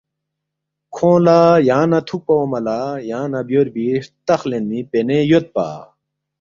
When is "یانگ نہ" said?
1.67-1.99, 3.09-3.39